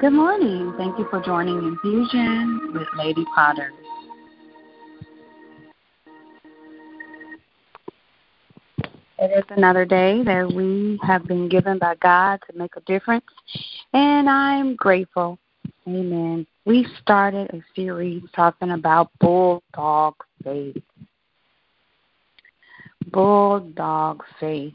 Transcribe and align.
Good 0.00 0.12
morning. 0.12 0.74
Thank 0.76 0.98
you 0.98 1.06
for 1.10 1.20
joining 1.20 1.58
Infusion 1.58 2.72
with 2.72 2.88
Lady 2.96 3.24
Potter. 3.34 3.70
It 9.18 9.38
is 9.38 9.44
another 9.50 9.84
day 9.84 10.22
that 10.24 10.50
we 10.52 10.98
have 11.02 11.24
been 11.26 11.48
given 11.48 11.78
by 11.78 11.94
God 11.96 12.40
to 12.50 12.58
make 12.58 12.74
a 12.76 12.80
difference, 12.80 13.26
and 13.92 14.28
I'm 14.28 14.74
grateful. 14.74 15.38
Amen. 15.86 16.46
We 16.64 16.86
started 17.02 17.50
a 17.50 17.62
series 17.76 18.22
talking 18.34 18.70
about 18.70 19.10
bulldog 19.20 20.14
faith. 20.42 20.82
Bulldog 23.12 24.24
faith. 24.40 24.74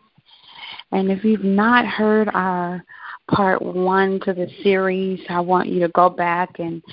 And 0.92 1.12
if 1.12 1.24
you've 1.26 1.44
not 1.44 1.86
heard 1.86 2.30
our 2.34 2.84
part 3.30 3.62
one 3.62 4.20
to 4.22 4.34
the 4.34 4.48
series, 4.64 5.20
I 5.30 5.40
want 5.40 5.70
you 5.70 5.80
to 5.82 5.90
go 5.90 6.10
back 6.10 6.60
and 6.60 6.84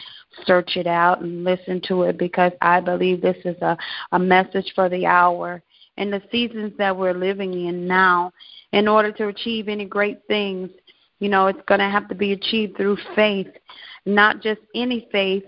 search 0.44 0.76
it 0.76 0.86
out 0.86 1.20
and 1.20 1.44
listen 1.44 1.80
to 1.88 2.02
it 2.02 2.18
because 2.18 2.52
I 2.60 2.80
believe 2.80 3.20
this 3.20 3.36
is 3.44 3.60
a, 3.60 3.76
a 4.12 4.18
message 4.18 4.72
for 4.74 4.88
the 4.88 5.06
hour 5.06 5.62
and 5.96 6.12
the 6.12 6.22
seasons 6.30 6.72
that 6.78 6.96
we're 6.96 7.14
living 7.14 7.66
in 7.66 7.86
now. 7.86 8.32
In 8.72 8.88
order 8.88 9.12
to 9.12 9.28
achieve 9.28 9.68
any 9.68 9.84
great 9.84 10.20
things, 10.26 10.70
you 11.18 11.28
know, 11.28 11.46
it's 11.48 11.60
going 11.66 11.80
to 11.80 11.90
have 11.90 12.08
to 12.08 12.14
be 12.14 12.32
achieved 12.32 12.76
through 12.76 12.96
faith, 13.14 13.48
not 14.06 14.42
just 14.42 14.60
any 14.74 15.08
faith, 15.12 15.44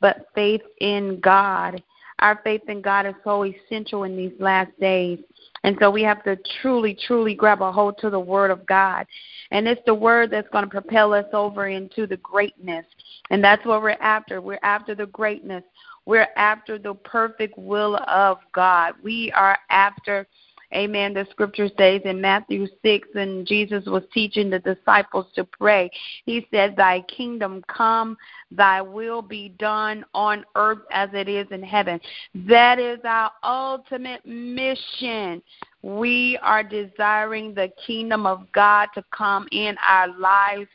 but 0.00 0.26
faith 0.34 0.62
in 0.80 1.20
God. 1.20 1.82
Our 2.18 2.40
faith 2.42 2.62
in 2.68 2.82
God 2.82 3.06
is 3.06 3.14
so 3.22 3.44
essential 3.44 4.02
in 4.04 4.16
these 4.16 4.32
last 4.38 4.72
days. 4.80 5.20
And 5.64 5.76
so 5.80 5.90
we 5.90 6.02
have 6.02 6.22
to 6.24 6.38
truly, 6.60 6.96
truly 7.06 7.34
grab 7.34 7.62
a 7.62 7.72
hold 7.72 7.98
to 7.98 8.10
the 8.10 8.20
Word 8.20 8.50
of 8.50 8.64
God. 8.66 9.06
And 9.50 9.66
it's 9.66 9.80
the 9.86 9.94
Word 9.94 10.30
that's 10.30 10.48
going 10.50 10.64
to 10.64 10.70
propel 10.70 11.14
us 11.14 11.24
over 11.32 11.68
into 11.68 12.06
the 12.06 12.18
greatness. 12.18 12.84
And 13.30 13.42
that's 13.42 13.64
what 13.64 13.82
we're 13.82 13.96
after. 14.00 14.40
We're 14.40 14.60
after 14.62 14.94
the 14.94 15.06
greatness. 15.06 15.64
We're 16.04 16.28
after 16.36 16.78
the 16.78 16.92
perfect 16.94 17.58
will 17.58 17.96
of 18.06 18.38
God. 18.52 18.92
We 19.02 19.32
are 19.32 19.58
after 19.70 20.26
Amen. 20.74 21.14
The 21.14 21.26
scripture 21.30 21.68
says 21.78 22.02
in 22.04 22.20
Matthew 22.20 22.66
6, 22.82 23.08
and 23.14 23.46
Jesus 23.46 23.84
was 23.86 24.02
teaching 24.12 24.50
the 24.50 24.58
disciples 24.58 25.26
to 25.36 25.44
pray. 25.44 25.90
He 26.26 26.46
said, 26.50 26.74
Thy 26.76 27.02
kingdom 27.02 27.62
come, 27.68 28.16
thy 28.50 28.82
will 28.82 29.22
be 29.22 29.50
done 29.50 30.04
on 30.14 30.44
earth 30.56 30.80
as 30.90 31.10
it 31.12 31.28
is 31.28 31.46
in 31.52 31.62
heaven. 31.62 32.00
That 32.34 32.80
is 32.80 32.98
our 33.04 33.30
ultimate 33.44 34.26
mission. 34.26 35.42
We 35.82 36.38
are 36.42 36.64
desiring 36.64 37.54
the 37.54 37.70
kingdom 37.86 38.26
of 38.26 38.50
God 38.52 38.88
to 38.94 39.04
come 39.16 39.46
in 39.52 39.76
our 39.86 40.08
lives 40.18 40.68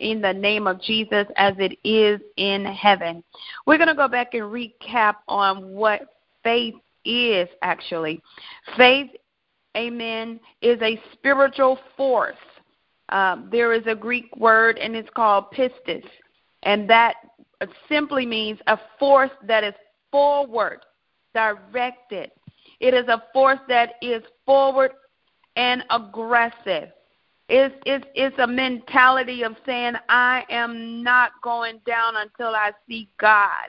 in 0.00 0.20
the 0.20 0.32
name 0.32 0.66
of 0.66 0.82
Jesus 0.82 1.26
as 1.36 1.54
it 1.58 1.78
is 1.84 2.20
in 2.36 2.64
heaven. 2.64 3.22
We're 3.66 3.78
going 3.78 3.88
to 3.88 3.94
go 3.94 4.08
back 4.08 4.34
and 4.34 4.44
recap 4.44 5.16
on 5.28 5.70
what 5.70 6.02
faith 6.42 6.74
is 7.04 7.48
actually. 7.62 8.20
Faith 8.76 9.10
amen, 9.76 10.40
is 10.62 10.80
a 10.82 11.00
spiritual 11.12 11.78
force. 11.96 12.36
Um, 13.10 13.48
there 13.50 13.72
is 13.72 13.86
a 13.86 13.94
Greek 13.94 14.34
word, 14.36 14.78
and 14.78 14.94
it's 14.94 15.10
called 15.14 15.46
pistis, 15.52 16.04
and 16.62 16.88
that 16.88 17.16
simply 17.88 18.24
means 18.24 18.58
a 18.66 18.78
force 18.98 19.30
that 19.46 19.64
is 19.64 19.74
forward, 20.10 20.80
directed. 21.34 22.30
It 22.80 22.94
is 22.94 23.08
a 23.08 23.22
force 23.32 23.58
that 23.68 23.94
is 24.00 24.22
forward 24.46 24.92
and 25.56 25.84
aggressive. 25.90 26.90
It's, 27.48 27.74
it's, 27.84 28.06
it's 28.14 28.38
a 28.38 28.46
mentality 28.46 29.42
of 29.42 29.56
saying, 29.66 29.94
I 30.08 30.44
am 30.50 31.02
not 31.02 31.32
going 31.42 31.80
down 31.84 32.14
until 32.16 32.54
I 32.54 32.70
see 32.88 33.08
God, 33.18 33.68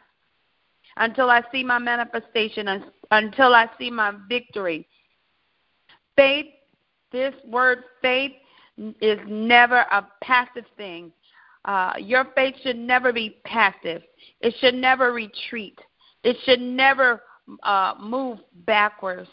until 0.97 1.31
I 1.31 1.41
see 1.51 1.63
my 1.63 1.79
manifestation, 1.79 2.83
until 3.09 3.55
I 3.55 3.67
see 3.79 3.89
my 3.89 4.13
victory. 4.29 4.87
Faith, 6.15 6.47
this 7.11 7.33
word 7.47 7.83
faith, 8.01 8.33
is 9.01 9.19
never 9.27 9.79
a 9.91 10.07
passive 10.23 10.65
thing. 10.77 11.11
Uh, 11.65 11.93
your 11.99 12.25
faith 12.35 12.55
should 12.63 12.77
never 12.77 13.13
be 13.13 13.37
passive. 13.45 14.01
It 14.39 14.55
should 14.59 14.73
never 14.73 15.13
retreat. 15.13 15.79
It 16.23 16.37
should 16.45 16.61
never 16.61 17.21
uh, 17.63 17.93
move 17.99 18.39
backwards. 18.65 19.29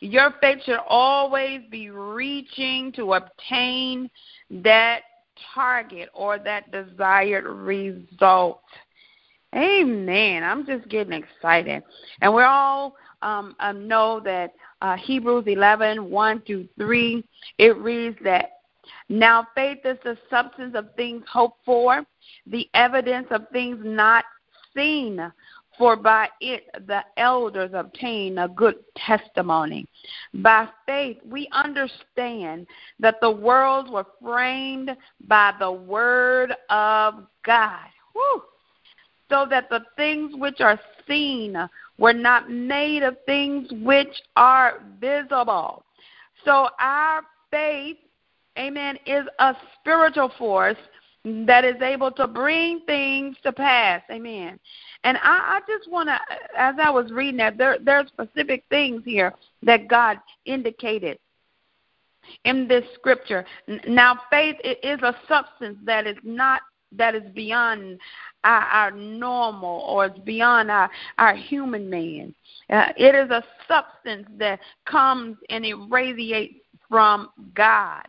Your 0.00 0.34
faith 0.40 0.58
should 0.64 0.80
always 0.88 1.60
be 1.70 1.90
reaching 1.90 2.92
to 2.92 3.14
obtain 3.14 4.10
that 4.50 5.00
target 5.54 6.08
or 6.14 6.38
that 6.38 6.72
desired 6.72 7.44
result. 7.44 8.62
Amen. 9.54 10.42
I'm 10.42 10.64
just 10.64 10.88
getting 10.88 11.12
excited. 11.12 11.82
And 12.22 12.34
we 12.34 12.42
all 12.42 12.94
um, 13.20 13.56
uh, 13.60 13.72
know 13.72 14.20
that 14.24 14.52
uh, 14.82 14.96
Hebrews 14.96 15.44
11, 15.46 16.10
1 16.10 16.42
through 16.42 16.68
3, 16.78 17.24
it 17.58 17.76
reads 17.76 18.16
that 18.24 18.50
now 19.08 19.46
faith 19.54 19.78
is 19.84 19.98
the 20.04 20.16
substance 20.30 20.74
of 20.76 20.94
things 20.94 21.24
hoped 21.30 21.64
for, 21.64 22.04
the 22.46 22.68
evidence 22.74 23.26
of 23.30 23.48
things 23.52 23.78
not 23.82 24.24
seen. 24.74 25.32
For 25.78 25.96
by 25.96 26.28
it 26.40 26.64
the 26.86 27.02
elders 27.16 27.70
obtain 27.72 28.38
a 28.38 28.48
good 28.48 28.76
testimony. 28.96 29.88
By 30.34 30.68
faith 30.84 31.16
we 31.24 31.48
understand 31.52 32.66
that 32.98 33.16
the 33.20 33.30
worlds 33.30 33.90
were 33.90 34.06
framed 34.22 34.94
by 35.26 35.54
the 35.58 35.72
word 35.72 36.54
of 36.68 37.26
God. 37.44 37.86
Whew. 38.12 38.42
So 39.30 39.46
that 39.48 39.70
the 39.70 39.80
things 39.96 40.34
which 40.36 40.60
are 40.60 40.78
seen 41.08 41.56
were 42.00 42.14
not 42.14 42.50
made 42.50 43.02
of 43.04 43.16
things 43.26 43.68
which 43.82 44.22
are 44.34 44.80
visible. 45.00 45.84
So 46.44 46.70
our 46.80 47.22
faith, 47.50 47.98
amen, 48.58 48.98
is 49.06 49.26
a 49.38 49.54
spiritual 49.78 50.32
force 50.38 50.78
that 51.24 51.66
is 51.66 51.80
able 51.82 52.10
to 52.12 52.26
bring 52.26 52.80
things 52.86 53.36
to 53.42 53.52
pass. 53.52 54.02
Amen. 54.10 54.58
And 55.04 55.18
I, 55.18 55.58
I 55.58 55.60
just 55.68 55.90
want 55.90 56.08
to, 56.08 56.18
as 56.58 56.74
I 56.82 56.88
was 56.88 57.12
reading 57.12 57.36
that, 57.36 57.58
there, 57.58 57.76
there 57.78 57.98
are 57.98 58.06
specific 58.06 58.64
things 58.70 59.02
here 59.04 59.34
that 59.62 59.86
God 59.86 60.16
indicated 60.46 61.18
in 62.44 62.66
this 62.66 62.84
scripture. 62.94 63.44
Now, 63.86 64.20
faith 64.30 64.56
is 64.64 65.00
a 65.02 65.14
substance 65.28 65.76
that 65.84 66.06
is 66.06 66.16
not 66.22 66.62
that 66.96 67.14
is 67.14 67.22
beyond 67.34 67.98
our, 68.44 68.62
our 68.62 68.90
normal 68.90 69.80
or 69.88 70.06
it's 70.06 70.18
beyond 70.20 70.70
our, 70.70 70.90
our 71.18 71.34
human 71.34 71.88
man. 71.88 72.34
Uh, 72.70 72.88
it 72.96 73.14
is 73.14 73.30
a 73.30 73.44
substance 73.68 74.26
that 74.38 74.60
comes 74.86 75.36
and 75.48 75.64
it 75.64 75.76
radiates 75.88 76.54
from 76.88 77.30
God. 77.54 78.06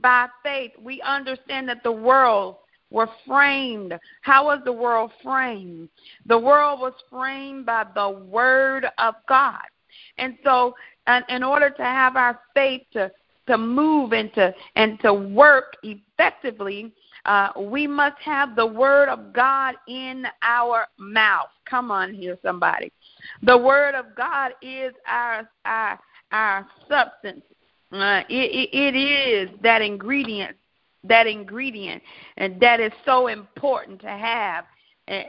By 0.00 0.28
faith, 0.42 0.72
we 0.80 1.00
understand 1.02 1.68
that 1.68 1.82
the 1.82 1.92
world 1.92 2.56
were 2.90 3.08
framed. 3.26 3.94
How 4.22 4.46
was 4.46 4.60
the 4.64 4.72
world 4.72 5.10
framed? 5.22 5.88
The 6.26 6.38
world 6.38 6.80
was 6.80 6.94
framed 7.10 7.66
by 7.66 7.84
the 7.94 8.08
Word 8.08 8.86
of 8.98 9.14
God. 9.28 9.62
And 10.18 10.36
so, 10.44 10.74
and 11.06 11.24
in 11.28 11.42
order 11.42 11.70
to 11.70 11.82
have 11.82 12.16
our 12.16 12.40
faith 12.54 12.82
to, 12.92 13.10
to 13.46 13.58
move 13.58 14.12
and 14.12 14.32
to, 14.34 14.54
and 14.76 15.00
to 15.00 15.12
work 15.12 15.76
effectively, 15.82 16.92
uh, 17.28 17.52
we 17.60 17.86
must 17.86 18.16
have 18.22 18.56
the 18.56 18.66
word 18.66 19.10
of 19.10 19.34
God 19.34 19.74
in 19.86 20.24
our 20.42 20.86
mouth. 20.98 21.50
Come 21.68 21.90
on 21.90 22.14
here, 22.14 22.38
somebody. 22.42 22.90
The 23.42 23.56
word 23.56 23.94
of 23.94 24.06
God 24.16 24.52
is 24.62 24.94
our 25.06 25.48
our 25.66 26.00
our 26.32 26.66
substance. 26.88 27.42
Uh, 27.92 28.22
it, 28.30 28.70
it, 28.72 28.74
it 28.74 28.96
is 28.96 29.50
that 29.62 29.82
ingredient, 29.82 30.56
that 31.04 31.26
ingredient, 31.26 32.02
and 32.38 32.58
that 32.60 32.80
is 32.80 32.92
so 33.04 33.28
important 33.28 34.00
to 34.00 34.08
have 34.08 34.64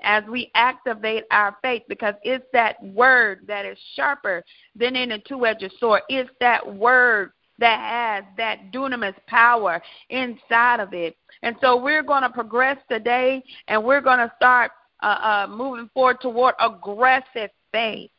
as 0.03 0.24
we 0.29 0.51
activate 0.56 1.24
our 1.31 1.56
faith 1.62 1.83
because 1.88 2.15
it's 2.24 2.45
that 2.53 2.81
word 2.83 3.41
that 3.47 3.65
is 3.65 3.77
sharper 3.95 4.44
than 4.75 4.95
any 4.95 5.21
two-edged 5.27 5.71
sword. 5.79 6.01
It's 6.09 6.29
that 6.39 6.75
word 6.75 7.31
that 7.59 7.79
has 7.79 8.23
that 8.38 8.71
dunamis 8.71 9.15
power 9.27 9.81
inside 10.09 10.79
of 10.79 10.94
it. 10.94 11.15
And 11.41 11.56
so 11.61 11.81
we're 11.81 12.03
going 12.03 12.23
to 12.23 12.29
progress 12.29 12.77
today, 12.89 13.44
and 13.67 13.83
we're 13.83 14.01
going 14.01 14.19
to 14.19 14.31
start 14.35 14.71
uh, 15.01 15.06
uh, 15.06 15.47
moving 15.50 15.89
forward 15.94 16.19
toward 16.21 16.56
aggressive 16.59 17.50
faith. 17.71 18.09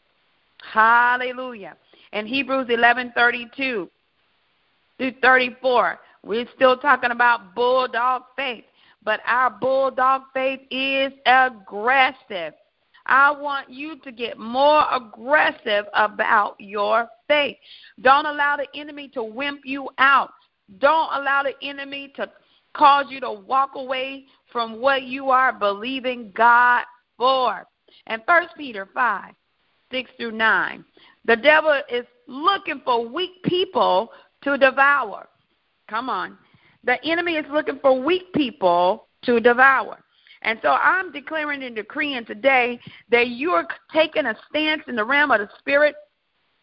Hallelujah. 0.72 1.76
In 2.12 2.26
Hebrews 2.26 2.69
11:32 2.69 3.88
through 4.98 5.14
34, 5.22 5.98
we're 6.25 6.46
still 6.54 6.76
talking 6.76 7.10
about 7.10 7.54
bulldog 7.54 8.22
faith, 8.36 8.64
but 9.02 9.20
our 9.26 9.50
bulldog 9.50 10.22
faith 10.34 10.60
is 10.70 11.12
aggressive. 11.26 12.54
I 13.10 13.32
want 13.32 13.68
you 13.68 13.98
to 13.98 14.12
get 14.12 14.38
more 14.38 14.84
aggressive 14.92 15.86
about 15.94 16.54
your 16.60 17.08
faith. 17.26 17.56
Don't 18.00 18.24
allow 18.24 18.56
the 18.56 18.68
enemy 18.80 19.08
to 19.14 19.22
wimp 19.24 19.62
you 19.64 19.88
out. 19.98 20.30
Don't 20.78 21.12
allow 21.12 21.42
the 21.42 21.54
enemy 21.60 22.12
to 22.14 22.30
cause 22.72 23.06
you 23.10 23.20
to 23.20 23.32
walk 23.32 23.72
away 23.74 24.26
from 24.52 24.80
what 24.80 25.02
you 25.02 25.30
are 25.30 25.52
believing 25.52 26.32
God 26.36 26.84
for. 27.18 27.66
And 28.06 28.22
First 28.26 28.50
Peter 28.56 28.88
5, 28.94 29.32
6 29.90 30.10
through 30.16 30.32
9. 30.32 30.84
The 31.24 31.36
devil 31.36 31.80
is 31.92 32.06
looking 32.28 32.80
for 32.84 33.06
weak 33.06 33.42
people 33.44 34.12
to 34.42 34.56
devour. 34.56 35.28
Come 35.88 36.08
on. 36.08 36.38
The 36.84 37.04
enemy 37.04 37.32
is 37.32 37.46
looking 37.50 37.80
for 37.80 38.00
weak 38.00 38.32
people 38.34 39.08
to 39.22 39.40
devour. 39.40 39.98
And 40.42 40.58
so 40.62 40.70
I'm 40.70 41.12
declaring 41.12 41.62
and 41.62 41.76
decreeing 41.76 42.25
today 42.25 42.81
that 43.10 43.28
you're 43.28 43.66
taking 43.92 44.26
a 44.26 44.37
stance 44.48 44.82
in 44.88 44.96
the 44.96 45.04
realm 45.04 45.31
of 45.31 45.40
the 45.40 45.48
spirit 45.58 45.94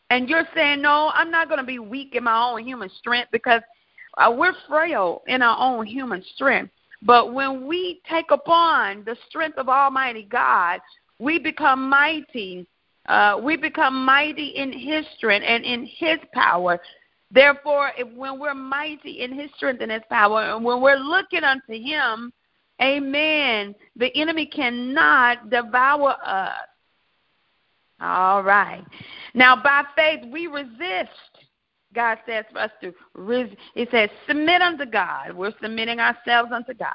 and 0.10 0.30
you're 0.30 0.48
saying, 0.56 0.82
No, 0.82 1.12
I'm 1.14 1.32
not 1.32 1.48
going 1.48 1.60
to 1.60 1.66
be 1.66 1.80
weak 1.80 2.16
in 2.16 2.24
my 2.24 2.50
own 2.50 2.66
human 2.66 2.90
strength 2.98 3.30
because 3.32 3.62
uh, 4.18 4.34
we're 4.36 4.54
frail 4.68 5.22
in 5.28 5.42
our 5.42 5.58
own 5.60 5.86
human 5.86 6.24
strength. 6.34 6.72
But 7.04 7.34
when 7.34 7.68
we 7.68 8.02
take 8.10 8.32
upon 8.32 9.04
the 9.04 9.16
strength 9.30 9.58
of 9.58 9.70
Almighty 9.70 10.24
God, 10.24 10.80
we 11.20 11.38
become 11.38 11.90
mighty. 11.90 12.68
Uh, 13.08 13.40
we 13.42 13.56
become 13.56 14.04
mighty 14.04 14.48
in 14.56 14.72
His 14.72 15.06
strength 15.16 15.46
and 15.48 15.64
in 15.64 15.86
His 15.86 16.18
power. 16.34 16.80
Therefore, 17.30 17.92
if, 17.98 18.08
when 18.16 18.40
we're 18.40 18.56
mighty 18.56 19.22
in 19.22 19.38
His 19.38 19.52
strength 19.56 19.82
and 19.82 19.92
His 19.92 20.02
power, 20.10 20.56
and 20.56 20.66
when 20.66 20.82
we're 20.82 20.98
looking 20.98 21.44
unto 21.44 21.74
Him, 21.74 22.34
Amen. 22.82 23.74
The 23.96 24.16
enemy 24.16 24.46
cannot 24.46 25.50
devour 25.50 26.16
us. 26.24 26.54
All 28.00 28.44
right. 28.44 28.86
Now, 29.34 29.56
by 29.62 29.84
faith, 29.96 30.24
we 30.32 30.48
resist. 30.48 31.10
God 31.96 32.20
says 32.28 32.46
for 32.52 32.60
us 32.60 32.72
to 32.82 32.94
resist. 33.16 33.58
He 33.74 33.88
says, 33.90 34.10
submit 34.28 34.62
unto 34.62 34.86
God. 34.86 35.34
We're 35.34 35.54
submitting 35.62 36.00
ourselves 36.00 36.52
unto 36.54 36.74
God. 36.74 36.94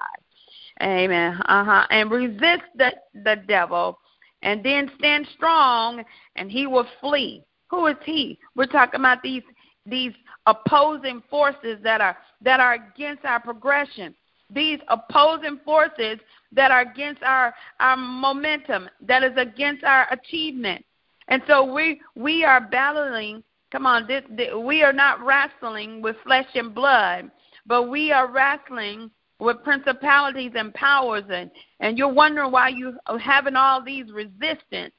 Amen. 0.81 1.41
Uh 1.47 1.65
huh. 1.65 1.87
And 1.91 2.11
resist 2.11 2.63
the, 2.77 2.93
the 3.25 3.43
devil, 3.49 3.99
and 4.43 4.65
then 4.65 4.91
stand 4.99 5.27
strong, 5.35 6.03
and 6.37 6.51
he 6.51 6.67
will 6.67 6.87
flee. 7.01 7.43
Who 7.71 7.87
is 7.87 7.97
he? 8.05 8.39
We're 8.55 8.67
talking 8.67 9.01
about 9.01 9.23
these 9.23 9.43
these 9.85 10.13
opposing 10.47 11.23
forces 11.29 11.79
that 11.83 12.01
are 12.01 12.17
that 12.43 12.61
are 12.61 12.75
against 12.75 13.25
our 13.25 13.41
progression 13.41 14.15
these 14.53 14.79
opposing 14.89 15.59
forces 15.65 16.19
that 16.53 16.71
are 16.71 16.83
against 16.83 17.23
our, 17.23 17.55
our 17.81 17.97
momentum, 17.97 18.89
that 19.01 19.23
is 19.23 19.37
against 19.37 19.85
our 19.85 20.07
achievement. 20.13 20.85
And 21.29 21.43
so 21.47 21.73
we 21.73 22.01
we 22.15 22.45
are 22.45 22.61
battling. 22.61 23.43
Come 23.71 23.87
on, 23.87 24.07
this, 24.07 24.23
this, 24.31 24.49
we 24.55 24.83
are 24.83 24.93
not 24.93 25.25
wrestling 25.25 26.03
with 26.03 26.17
flesh 26.25 26.49
and 26.55 26.75
blood, 26.75 27.31
but 27.65 27.85
we 27.85 28.13
are 28.13 28.31
wrestling 28.31 29.11
with 29.39 29.65
principalities 29.65 30.53
and 30.55 30.75
powers. 30.75 31.25
And, 31.31 31.51
and 31.81 31.97
you're 31.97 32.13
wondering 32.13 32.53
why 32.53 32.69
you 32.69 32.97
are 33.07 33.19
having 33.19 33.57
all 33.57 33.83
these 33.83 34.13
resistance. 34.13 34.95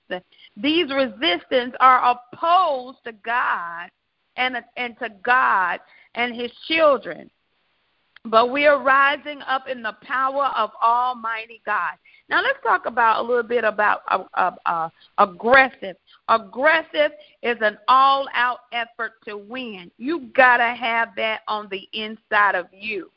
These 0.58 0.92
resistance 0.92 1.76
are 1.80 2.18
opposed 2.34 2.98
to 3.06 3.14
God 3.24 3.90
and, 4.36 4.58
and 4.76 4.98
to 5.00 5.10
God 5.24 5.80
and 6.16 6.36
His 6.36 6.52
children. 6.68 7.30
But 8.26 8.52
we 8.52 8.66
are 8.68 8.82
rising 8.82 9.42
up 9.42 9.68
in 9.68 9.84
the 9.84 9.98
power 10.02 10.46
of 10.56 10.72
Almighty 10.82 11.62
God. 11.66 11.96
Now 12.30 12.42
let's 12.42 12.60
talk 12.64 12.86
about 12.86 13.24
a 13.24 13.28
little 13.28 13.44
bit 13.44 13.66
about 13.66 14.02
uh, 14.08 14.24
uh, 14.36 14.52
uh, 14.66 14.90
aggressive. 15.18 15.98
Aggressive 16.30 17.12
is 17.42 17.58
an 17.60 17.78
all-out 17.90 18.60
effort 18.72 19.14
to 19.26 19.38
win. 19.38 19.92
You 19.98 20.30
gotta 20.34 20.74
have 20.74 21.10
that 21.18 21.42
on 21.50 21.68
the 21.70 21.88
inside 21.92 22.56
of 22.56 22.68
you. 22.72 23.10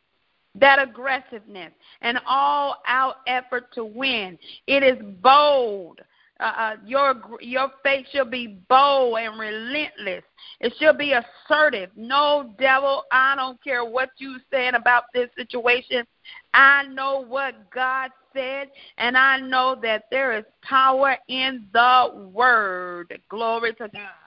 That 0.57 0.83
aggressiveness, 0.83 1.73
an 2.01 2.19
all-out 2.27 3.17
effort 3.29 3.73
to 3.75 3.85
win. 3.85 4.39
It 4.67 4.83
is 4.83 5.01
bold. 5.23 6.01
Uh, 6.39 6.45
uh, 6.45 6.77
your 6.85 7.15
your 7.41 7.71
faith 7.83 8.07
shall 8.13 8.27
be 8.27 8.59
bold 8.69 9.19
and 9.19 9.39
relentless. 9.41 10.23
It 10.61 10.75
shall 10.79 10.93
be 10.97 11.15
assertive. 11.15 11.91
No 11.97 12.55
devil, 12.59 13.05
I 13.11 13.35
don't 13.37 13.63
care 13.65 13.85
what 13.85 14.11
you 14.19 14.37
saying 14.51 14.75
about 14.75 15.05
this 15.15 15.31
situation. 15.37 16.05
I 16.53 16.85
know 16.89 17.25
what 17.27 17.71
God 17.71 18.11
said, 18.35 18.69
and 18.99 19.17
I 19.17 19.41
know 19.41 19.79
that 19.83 20.05
there 20.11 20.37
is 20.37 20.45
power 20.63 21.17
in 21.29 21.67
the 21.73 22.31
word. 22.35 23.19
Glory 23.31 23.73
to 23.75 23.89
God. 23.89 24.27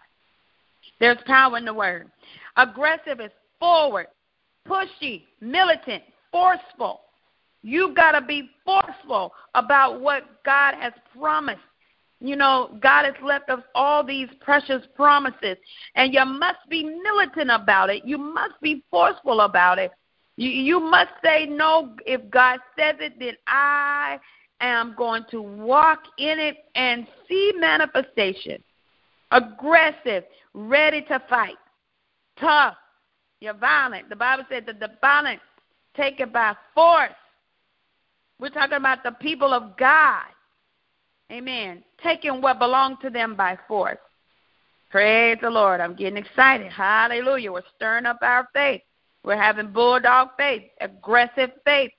There's 0.99 1.17
power 1.27 1.57
in 1.57 1.65
the 1.65 1.73
word. 1.73 2.09
Aggressive 2.57 3.19
is 3.19 3.31
forward, 3.59 4.07
pushy, 4.67 5.23
militant, 5.41 6.03
forceful. 6.31 7.01
You've 7.61 7.95
got 7.95 8.13
to 8.13 8.21
be 8.21 8.49
forceful 8.65 9.33
about 9.53 10.01
what 10.01 10.43
God 10.43 10.75
has 10.79 10.93
promised. 11.17 11.59
You 12.21 12.35
know, 12.35 12.77
God 12.81 13.05
has 13.05 13.15
left 13.23 13.49
us 13.49 13.61
all 13.73 14.03
these 14.03 14.27
precious 14.41 14.83
promises, 14.95 15.57
and 15.95 16.13
you 16.13 16.25
must 16.25 16.59
be 16.69 16.83
militant 16.83 17.49
about 17.49 17.89
it. 17.89 18.03
You 18.05 18.17
must 18.17 18.59
be 18.61 18.83
forceful 18.91 19.41
about 19.41 19.79
it. 19.79 19.91
You, 20.35 20.49
you 20.49 20.79
must 20.79 21.11
say, 21.23 21.45
No, 21.45 21.95
if 22.05 22.29
God 22.29 22.59
says 22.77 22.95
it, 22.99 23.13
then 23.19 23.35
I 23.47 24.19
am 24.59 24.95
going 24.97 25.23
to 25.31 25.41
walk 25.41 25.99
in 26.17 26.39
it 26.39 26.57
and 26.75 27.07
see 27.27 27.53
manifestation. 27.57 28.61
Aggressive, 29.31 30.23
ready 30.53 31.01
to 31.03 31.21
fight, 31.29 31.57
tough, 32.39 32.75
you're 33.39 33.53
violent. 33.53 34.09
The 34.09 34.15
Bible 34.15 34.43
said 34.49 34.65
that 34.65 34.79
the 34.79 34.89
violent 34.99 35.39
take 35.95 36.19
it 36.19 36.33
by 36.33 36.55
force. 36.73 37.11
We're 38.39 38.49
talking 38.49 38.77
about 38.77 39.03
the 39.03 39.11
people 39.11 39.53
of 39.53 39.77
God. 39.77 40.23
Amen. 41.31 41.83
Taking 42.01 42.41
what 42.41 42.59
belonged 42.59 42.97
to 43.01 43.09
them 43.09 43.35
by 43.35 43.57
force. 43.67 43.97
Praise 44.89 45.37
the 45.41 45.49
Lord. 45.49 45.79
I'm 45.79 45.95
getting 45.95 46.17
excited. 46.17 46.71
Hallelujah. 46.71 47.51
We're 47.51 47.61
stirring 47.75 48.07
up 48.07 48.17
our 48.21 48.47
faith. 48.53 48.81
We're 49.23 49.37
having 49.37 49.71
bulldog 49.71 50.29
faith, 50.37 50.63
aggressive 50.81 51.51
faith 51.63 51.91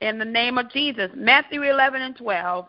in 0.00 0.18
the 0.18 0.24
name 0.24 0.58
of 0.58 0.70
Jesus. 0.70 1.10
Matthew 1.14 1.62
11 1.62 2.02
and 2.02 2.16
12. 2.16 2.66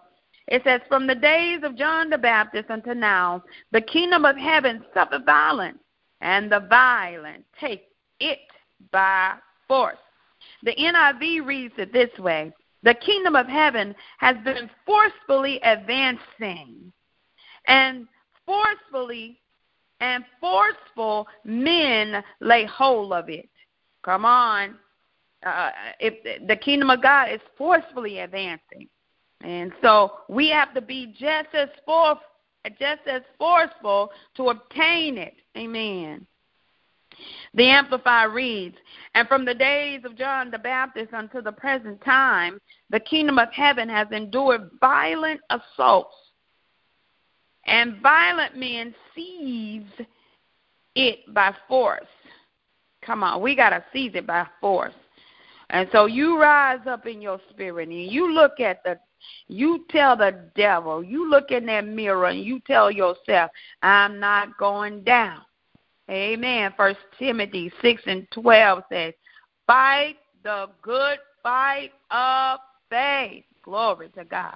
It 0.47 0.61
says, 0.63 0.81
From 0.87 1.07
the 1.07 1.15
days 1.15 1.61
of 1.63 1.75
John 1.75 2.09
the 2.09 2.17
Baptist 2.17 2.69
until 2.69 2.95
now, 2.95 3.43
the 3.71 3.81
kingdom 3.81 4.25
of 4.25 4.37
heaven 4.37 4.85
suffered 4.93 5.25
violence, 5.25 5.79
and 6.21 6.51
the 6.51 6.61
violent 6.69 7.43
take 7.59 7.87
it 8.19 8.39
by 8.91 9.33
force. 9.67 9.97
The 10.63 10.75
NIV 10.75 11.45
reads 11.45 11.73
it 11.77 11.91
this 11.91 12.17
way 12.19 12.53
the 12.85 12.93
kingdom 12.93 13.35
of 13.35 13.47
heaven 13.47 13.93
has 14.19 14.37
been 14.45 14.69
forcefully 14.85 15.59
advancing. 15.61 16.93
And 17.67 18.07
forcefully 18.45 19.41
and 19.99 20.23
forceful 20.39 21.27
men 21.43 22.23
lay 22.39 22.65
hold 22.65 23.11
of 23.11 23.27
it. 23.27 23.49
Come 24.03 24.23
on. 24.23 24.75
Uh, 25.45 25.71
if 25.99 26.47
the 26.47 26.55
kingdom 26.55 26.89
of 26.91 27.01
God 27.01 27.31
is 27.31 27.41
forcefully 27.57 28.19
advancing. 28.19 28.87
And 29.43 29.71
so 29.81 30.19
we 30.29 30.49
have 30.49 30.73
to 30.75 30.81
be 30.81 31.07
just 31.19 31.53
as 31.53 31.69
forth, 31.85 32.19
just 32.79 33.01
as 33.07 33.21
forceful 33.37 34.11
to 34.37 34.49
obtain 34.49 35.17
it. 35.17 35.35
Amen. 35.57 36.25
The 37.53 37.69
Amplified 37.69 38.31
reads, 38.31 38.75
And 39.13 39.27
from 39.27 39.45
the 39.45 39.53
days 39.53 40.01
of 40.03 40.17
John 40.17 40.51
the 40.51 40.59
Baptist 40.59 41.11
until 41.13 41.41
the 41.41 41.51
present 41.51 42.03
time, 42.03 42.59
the 42.89 42.99
kingdom 42.99 43.39
of 43.39 43.51
heaven 43.51 43.89
has 43.89 44.07
endured 44.11 44.69
violent 44.79 45.41
assaults, 45.49 46.15
and 47.65 48.01
violent 48.01 48.57
men 48.57 48.93
seize 49.15 50.05
it 50.95 51.33
by 51.33 51.53
force. 51.67 52.07
Come 53.01 53.23
on, 53.23 53.41
we 53.41 53.55
got 53.55 53.69
to 53.69 53.83
seize 53.93 54.11
it 54.15 54.27
by 54.27 54.45
force. 54.59 54.93
And 55.69 55.89
so 55.91 56.05
you 56.05 56.39
rise 56.39 56.85
up 56.87 57.07
in 57.07 57.21
your 57.21 57.39
spirit 57.49 57.89
and 57.89 58.05
you 58.05 58.33
look 58.33 58.59
at 58.59 58.83
the 58.83 58.99
you 59.47 59.85
tell 59.89 60.15
the 60.15 60.49
devil, 60.55 61.03
you 61.03 61.29
look 61.29 61.49
in 61.49 61.65
that 61.65 61.85
mirror 61.85 62.27
and 62.27 62.43
you 62.43 62.59
tell 62.67 62.91
yourself, 62.91 63.49
I'm 63.81 64.19
not 64.19 64.57
going 64.57 65.03
down. 65.03 65.41
Amen. 66.09 66.73
First 66.77 66.99
Timothy 67.17 67.71
six 67.81 68.01
and 68.05 68.27
twelve 68.31 68.83
says, 68.91 69.13
Fight 69.65 70.17
the 70.43 70.69
good 70.81 71.17
fight 71.41 71.91
of 72.11 72.59
faith. 72.89 73.43
Glory 73.63 74.09
to 74.09 74.23
God. 74.25 74.55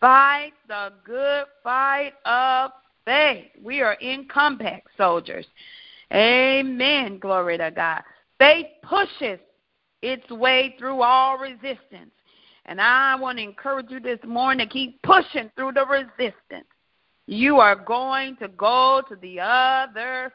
Fight 0.00 0.52
the 0.66 0.92
good 1.04 1.44
fight 1.62 2.14
of 2.24 2.72
faith. 3.04 3.46
We 3.62 3.80
are 3.80 3.94
in 3.94 4.26
combat 4.26 4.82
soldiers. 4.96 5.46
Amen. 6.12 7.18
Glory 7.18 7.58
to 7.58 7.70
God. 7.70 8.02
Faith 8.38 8.66
pushes 8.82 9.38
its 10.02 10.28
way 10.30 10.74
through 10.78 11.02
all 11.02 11.38
resistance. 11.38 12.10
And 12.66 12.80
I 12.80 13.16
want 13.16 13.38
to 13.38 13.44
encourage 13.44 13.90
you 13.90 14.00
this 14.00 14.18
morning 14.26 14.66
to 14.66 14.72
keep 14.72 15.00
pushing 15.02 15.50
through 15.56 15.72
the 15.72 15.86
resistance. 15.86 16.66
You 17.26 17.56
are 17.58 17.76
going 17.76 18.36
to 18.36 18.48
go 18.48 19.02
to 19.08 19.16
the 19.16 19.40
other 19.40 20.32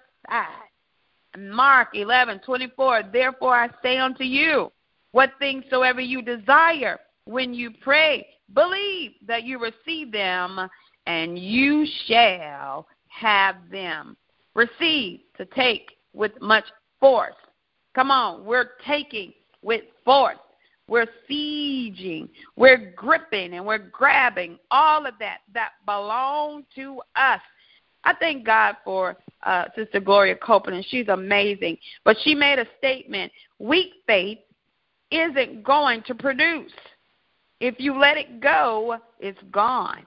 Mark 1.38 1.90
eleven 1.96 2.40
twenty 2.40 2.72
four. 2.76 3.02
Therefore 3.04 3.56
I 3.56 3.70
say 3.82 3.98
unto 3.98 4.24
you, 4.24 4.72
what 5.12 5.32
things 5.40 5.64
soever 5.70 6.02
you 6.02 6.22
desire 6.22 7.00
when 7.26 7.54
you 7.54 7.72
pray. 7.82 8.28
Believe 8.54 9.12
that 9.26 9.44
you 9.44 9.60
receive 9.60 10.12
them, 10.12 10.70
and 11.08 11.40
you 11.40 11.88
shall 12.06 12.88
have 13.08 13.56
them. 13.72 14.18
Receive 14.54 15.22
to 15.38 15.46
take 15.46 15.92
with 16.14 16.40
much 16.42 16.66
force. 17.00 17.34
Come 17.96 18.12
on, 18.12 18.46
we're 18.46 18.72
taking 18.86 19.34
with 19.62 19.82
force. 20.06 20.38
We're 20.88 21.08
sieging, 21.30 22.28
we're 22.58 22.94
gripping, 22.96 23.54
and 23.54 23.66
we're 23.66 23.78
grabbing 23.78 24.60
all 24.70 25.06
of 25.06 25.14
that 25.20 25.38
that 25.54 25.72
belong 25.86 26.66
to 26.76 27.02
us. 27.16 27.40
I 28.04 28.14
thank 28.14 28.46
God 28.46 28.76
for 28.84 29.18
uh, 29.44 29.66
Sister 29.76 30.00
Gloria 30.00 30.36
Copeland. 30.36 30.86
She's 30.90 31.08
amazing. 31.08 31.78
But 32.04 32.18
she 32.24 32.36
made 32.36 32.60
a 32.60 32.66
statement 32.78 33.32
weak 33.60 33.94
faith 34.08 34.40
isn't 35.12 35.64
going 35.64 36.04
to 36.04 36.16
produce. 36.16 36.72
If 37.60 37.76
you 37.78 37.98
let 37.98 38.18
it 38.18 38.42
go, 38.42 38.98
it's 39.20 39.40
gone. 39.52 40.06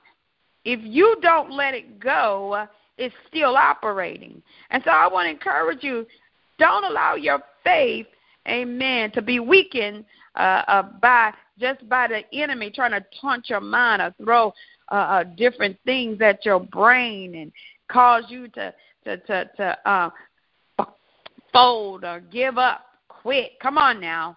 If 0.64 0.80
you 0.82 1.16
don't 1.22 1.52
let 1.52 1.74
it 1.74 2.00
go, 2.00 2.66
it's 2.98 3.14
still 3.28 3.56
operating. 3.56 4.42
And 4.70 4.82
so 4.84 4.90
I 4.90 5.06
want 5.06 5.26
to 5.26 5.30
encourage 5.30 5.82
you 5.82 6.06
don't 6.58 6.84
allow 6.84 7.14
your 7.14 7.40
faith, 7.62 8.06
amen, 8.48 9.12
to 9.12 9.22
be 9.22 9.38
weakened 9.38 10.04
uh, 10.34 10.62
uh, 10.66 10.82
by 11.00 11.32
just 11.58 11.88
by 11.88 12.08
the 12.08 12.22
enemy 12.38 12.70
trying 12.70 12.90
to 12.90 13.04
taunt 13.20 13.48
your 13.48 13.60
mind 13.60 14.02
or 14.02 14.14
throw 14.22 14.52
uh, 14.90 14.94
uh, 14.94 15.24
different 15.24 15.76
things 15.84 16.20
at 16.20 16.44
your 16.44 16.60
brain 16.60 17.34
and 17.34 17.52
cause 17.88 18.24
you 18.28 18.48
to 18.48 18.74
to 19.04 19.16
to, 19.18 19.50
to 19.56 19.88
uh, 19.88 20.10
fold 21.52 22.04
or 22.04 22.20
give 22.20 22.58
up, 22.58 22.86
quit. 23.08 23.52
Come 23.60 23.78
on 23.78 24.00
now, 24.00 24.36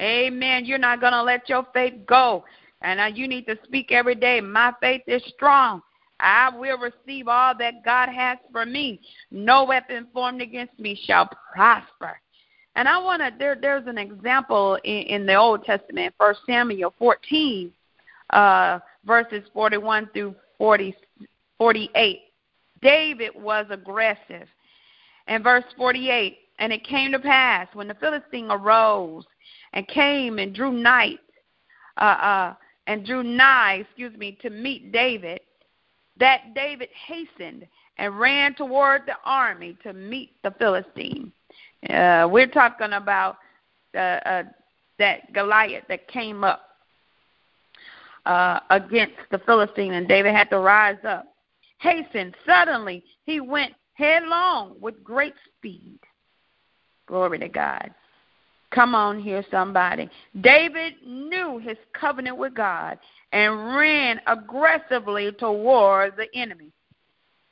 Amen. 0.00 0.64
You're 0.64 0.78
not 0.78 1.00
gonna 1.00 1.22
let 1.22 1.48
your 1.48 1.66
faith 1.74 1.94
go, 2.06 2.44
and 2.80 3.00
uh, 3.00 3.06
you 3.06 3.28
need 3.28 3.46
to 3.46 3.58
speak 3.64 3.92
every 3.92 4.14
day. 4.14 4.40
My 4.40 4.72
faith 4.80 5.02
is 5.06 5.22
strong. 5.34 5.82
I 6.20 6.50
will 6.54 6.78
receive 6.78 7.28
all 7.28 7.54
that 7.58 7.84
God 7.84 8.08
has 8.08 8.38
for 8.52 8.66
me. 8.66 9.00
No 9.30 9.64
weapon 9.64 10.06
formed 10.12 10.42
against 10.42 10.78
me 10.78 10.98
shall 11.06 11.28
prosper. 11.52 12.20
And 12.76 12.88
I 12.88 12.98
want 12.98 13.20
to, 13.20 13.30
there, 13.38 13.56
there's 13.60 13.86
an 13.86 13.98
example 13.98 14.78
in, 14.84 15.02
in 15.02 15.26
the 15.26 15.34
Old 15.34 15.64
Testament, 15.64 16.14
First 16.18 16.40
Samuel 16.46 16.94
14, 16.98 17.72
uh, 18.30 18.78
verses 19.04 19.42
41 19.52 20.08
through 20.12 20.34
40, 20.58 20.94
48. 21.58 22.20
David 22.82 23.30
was 23.34 23.66
aggressive. 23.70 24.48
And 25.26 25.44
verse 25.44 25.64
48, 25.76 26.38
and 26.58 26.72
it 26.72 26.84
came 26.84 27.12
to 27.12 27.18
pass 27.18 27.68
when 27.74 27.88
the 27.88 27.94
Philistine 27.94 28.50
arose 28.50 29.24
and 29.72 29.86
came 29.88 30.38
and 30.38 30.54
drew 30.54 30.72
nigh, 30.72 31.14
uh, 31.98 32.04
uh, 32.04 32.54
and 32.86 33.06
drew 33.06 33.22
nigh, 33.22 33.84
excuse 33.86 34.16
me, 34.16 34.38
to 34.42 34.50
meet 34.50 34.92
David, 34.92 35.40
that 36.18 36.54
David 36.54 36.88
hastened 37.06 37.66
and 37.98 38.18
ran 38.18 38.54
toward 38.54 39.02
the 39.06 39.16
army 39.24 39.76
to 39.82 39.92
meet 39.92 40.30
the 40.42 40.50
Philistine. 40.58 41.32
Uh, 41.88 42.28
we're 42.30 42.46
talking 42.46 42.92
about 42.92 43.36
uh, 43.94 43.98
uh, 43.98 44.42
that 44.98 45.32
Goliath 45.32 45.84
that 45.88 46.08
came 46.08 46.44
up 46.44 46.62
uh, 48.26 48.60
against 48.70 49.16
the 49.30 49.38
Philistine, 49.40 49.94
and 49.94 50.06
David 50.08 50.34
had 50.34 50.50
to 50.50 50.58
rise 50.58 50.98
up. 51.06 51.29
Hasten 51.80 52.34
suddenly, 52.46 53.02
he 53.24 53.40
went 53.40 53.72
headlong 53.94 54.76
with 54.80 55.02
great 55.02 55.34
speed. 55.56 55.98
Glory 57.06 57.38
to 57.38 57.48
God. 57.48 57.90
Come 58.70 58.94
on 58.94 59.18
here, 59.18 59.44
somebody. 59.50 60.08
David 60.42 60.94
knew 61.04 61.58
his 61.58 61.78
covenant 61.92 62.36
with 62.36 62.54
God 62.54 62.98
and 63.32 63.74
ran 63.74 64.20
aggressively 64.26 65.32
toward 65.32 66.16
the 66.16 66.28
enemy. 66.38 66.70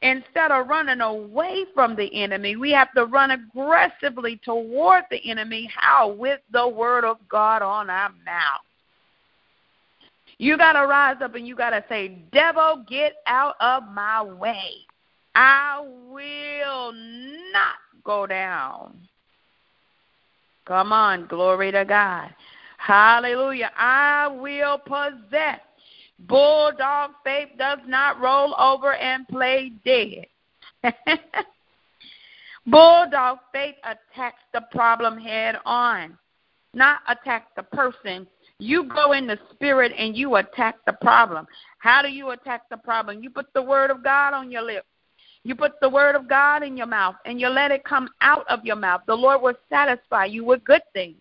Instead 0.02 0.52
of 0.52 0.68
running 0.68 1.00
away 1.00 1.64
from 1.74 1.96
the 1.96 2.14
enemy, 2.14 2.54
we 2.54 2.70
have 2.70 2.92
to 2.92 3.06
run 3.06 3.32
aggressively 3.32 4.40
toward 4.44 5.04
the 5.10 5.18
enemy. 5.28 5.68
How? 5.74 6.10
With 6.10 6.40
the 6.52 6.68
word 6.68 7.04
of 7.04 7.16
God 7.28 7.62
on 7.62 7.90
our 7.90 8.10
mouth. 8.24 8.67
You 10.38 10.56
got 10.56 10.72
to 10.72 10.86
rise 10.86 11.16
up 11.20 11.34
and 11.34 11.46
you 11.46 11.56
got 11.56 11.70
to 11.70 11.84
say, 11.88 12.22
Devil, 12.32 12.84
get 12.88 13.14
out 13.26 13.56
of 13.60 13.82
my 13.92 14.22
way. 14.22 14.72
I 15.34 15.80
will 15.80 16.92
not 16.92 17.76
go 18.04 18.26
down. 18.26 18.96
Come 20.64 20.92
on, 20.92 21.26
glory 21.26 21.72
to 21.72 21.84
God. 21.84 22.34
Hallelujah. 22.78 23.70
I 23.76 24.28
will 24.28 24.78
possess 24.78 25.60
Bulldog 26.20 27.12
faith 27.24 27.48
does 27.58 27.78
not 27.86 28.20
roll 28.20 28.54
over 28.58 28.94
and 28.94 29.26
play 29.28 29.72
dead. 29.84 30.26
Bulldog 32.66 33.38
faith 33.52 33.76
attacks 33.84 34.42
the 34.52 34.62
problem 34.72 35.18
head 35.18 35.56
on, 35.64 36.18
not 36.74 37.00
attack 37.08 37.54
the 37.56 37.62
person. 37.62 38.26
You 38.58 38.84
go 38.84 39.12
in 39.12 39.26
the 39.26 39.38
spirit 39.52 39.92
and 39.96 40.16
you 40.16 40.36
attack 40.36 40.76
the 40.86 40.92
problem. 40.94 41.46
How 41.78 42.02
do 42.02 42.08
you 42.08 42.30
attack 42.30 42.62
the 42.70 42.76
problem? 42.76 43.22
You 43.22 43.30
put 43.30 43.46
the 43.54 43.62
word 43.62 43.90
of 43.90 44.02
God 44.02 44.34
on 44.34 44.50
your 44.50 44.62
lips. 44.62 44.86
You 45.44 45.54
put 45.54 45.80
the 45.80 45.88
word 45.88 46.16
of 46.16 46.28
God 46.28 46.62
in 46.62 46.76
your 46.76 46.86
mouth 46.86 47.14
and 47.24 47.40
you 47.40 47.48
let 47.48 47.70
it 47.70 47.84
come 47.84 48.08
out 48.20 48.44
of 48.48 48.64
your 48.64 48.76
mouth. 48.76 49.02
The 49.06 49.14
Lord 49.14 49.40
will 49.40 49.54
satisfy 49.70 50.24
you 50.24 50.44
with 50.44 50.64
good 50.64 50.82
things. 50.92 51.16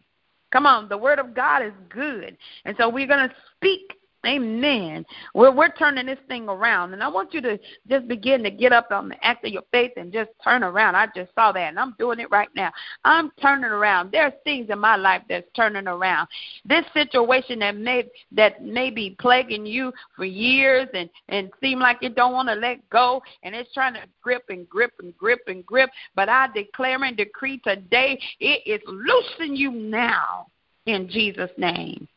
Come 0.51 0.65
on, 0.65 0.89
the 0.89 0.97
word 0.97 1.19
of 1.19 1.35
God 1.35 1.63
is 1.63 1.73
good. 1.89 2.37
And 2.65 2.75
so 2.79 2.89
we're 2.89 3.07
going 3.07 3.29
to 3.29 3.35
speak 3.55 3.96
Amen. 4.25 5.05
We're, 5.35 5.51
we're 5.51 5.71
turning 5.71 6.07
this 6.07 6.17
thing 6.27 6.49
around. 6.49 6.93
And 6.93 7.03
I 7.03 7.07
want 7.07 7.33
you 7.33 7.41
to 7.41 7.59
just 7.87 8.07
begin 8.07 8.43
to 8.43 8.51
get 8.51 8.73
up 8.73 8.87
on 8.91 9.09
the 9.09 9.25
act 9.25 9.45
of 9.45 9.53
your 9.53 9.61
faith 9.71 9.91
and 9.95 10.11
just 10.11 10.31
turn 10.43 10.63
around. 10.63 10.95
I 10.95 11.07
just 11.15 11.33
saw 11.35 11.51
that, 11.51 11.69
and 11.69 11.79
I'm 11.79 11.95
doing 11.99 12.19
it 12.19 12.31
right 12.31 12.49
now. 12.55 12.71
I'm 13.05 13.31
turning 13.41 13.69
around. 13.69 14.11
There's 14.11 14.33
things 14.43 14.69
in 14.69 14.79
my 14.79 14.95
life 14.95 15.21
that's 15.29 15.47
turning 15.55 15.87
around. 15.87 16.27
This 16.65 16.83
situation 16.93 17.59
that 17.59 17.77
may 17.77 18.05
that 18.31 18.63
may 18.63 18.89
be 18.89 19.15
plaguing 19.19 19.65
you 19.65 19.93
for 20.15 20.25
years 20.25 20.87
and 20.93 21.09
and 21.29 21.51
seem 21.61 21.79
like 21.79 21.97
it 22.01 22.15
don't 22.15 22.33
want 22.33 22.49
to 22.49 22.55
let 22.55 22.89
go, 22.89 23.21
and 23.43 23.55
it's 23.55 23.73
trying 23.73 23.93
to 23.93 24.01
grip 24.21 24.45
and 24.49 24.67
grip 24.67 24.93
and 24.99 25.15
grip 25.17 25.41
and 25.47 25.65
grip. 25.65 25.89
But 26.15 26.27
I 26.27 26.47
declare 26.53 27.01
and 27.03 27.15
decree 27.15 27.59
today, 27.59 28.19
it 28.39 28.63
is 28.65 28.81
loosing 28.87 29.55
you 29.55 29.71
now 29.71 30.47
in 30.87 31.07
Jesus' 31.07 31.51
name. 31.57 32.07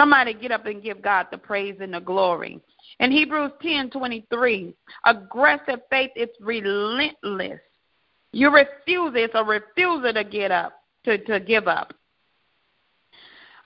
Somebody 0.00 0.32
get 0.32 0.50
up 0.50 0.64
and 0.64 0.82
give 0.82 1.02
God 1.02 1.26
the 1.30 1.36
praise 1.36 1.76
and 1.78 1.92
the 1.92 2.00
glory. 2.00 2.58
In 3.00 3.12
Hebrews 3.12 3.52
10:23, 3.62 4.72
aggressive 5.04 5.80
faith 5.90 6.10
is 6.16 6.30
relentless. 6.40 7.60
You 8.32 8.48
refuse 8.48 9.12
it's 9.14 9.34
a 9.34 9.44
refusal 9.44 10.14
to 10.14 10.24
get 10.24 10.52
up, 10.52 10.72
to, 11.04 11.18
to 11.26 11.38
give 11.38 11.68
up. 11.68 11.92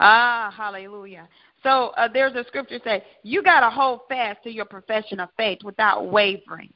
Ah, 0.00 0.52
hallelujah. 0.56 1.28
So 1.62 1.90
uh, 1.96 2.08
there's 2.12 2.34
a 2.34 2.42
scripture 2.48 2.80
say, 2.82 3.04
you 3.22 3.40
got 3.40 3.60
to 3.60 3.70
hold 3.70 4.00
fast 4.08 4.42
to 4.42 4.50
your 4.50 4.64
profession 4.64 5.20
of 5.20 5.28
faith 5.36 5.60
without 5.62 6.10
wavering. 6.10 6.72